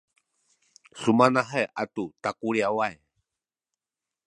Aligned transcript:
sumanahay 0.99 1.65
atu 1.83 2.03
takuliyaway 2.23 2.93